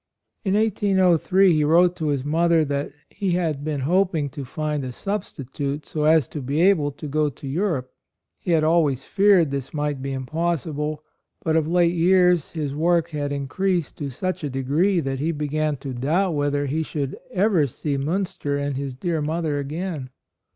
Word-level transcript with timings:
In 0.43 0.55
1803 0.55 1.53
he 1.53 1.63
wrote 1.63 1.95
to 1.97 2.07
his 2.07 2.25
mother 2.25 2.65
that 2.65 2.91
he 3.11 3.33
had 3.33 3.63
been 3.63 3.81
hoping 3.81 4.29
to 4.31 4.43
find 4.43 4.83
a 4.83 4.91
substitute 4.91 5.85
so 5.85 6.05
as 6.05 6.27
to 6.29 6.41
be 6.41 6.59
able 6.59 6.89
to 6.93 7.05
go 7.07 7.29
to 7.29 7.47
Europe; 7.47 7.93
he 8.39 8.49
had 8.49 8.63
always 8.63 9.03
feared 9.03 9.51
this 9.51 9.75
might 9.75 10.01
be 10.01 10.11
impossible, 10.11 11.03
but 11.43 11.55
of 11.55 11.67
late 11.67 11.93
years 11.93 12.49
his 12.53 12.73
work 12.73 13.09
had 13.09 13.31
increased 13.31 13.95
to 13.99 14.09
such 14.09 14.43
a 14.43 14.49
degree 14.49 15.01
that 15.01 15.19
he 15.19 15.31
began 15.31 15.77
to 15.77 15.93
doubt 15.93 16.31
whether 16.31 16.65
he 16.65 16.81
should 16.81 17.15
ever 17.31 17.67
see 17.67 17.95
Miinster 17.95 18.57
and 18.57 18.75
his 18.77 18.95
dear 18.95 19.21
mother 19.21 19.59
again. 19.59 20.09